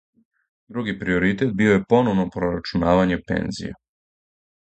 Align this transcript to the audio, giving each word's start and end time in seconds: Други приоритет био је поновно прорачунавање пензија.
Други 0.77 0.93
приоритет 1.01 1.51
био 1.59 1.75
је 1.75 1.83
поновно 1.93 2.25
прорачунавање 2.37 3.19
пензија. 3.27 3.77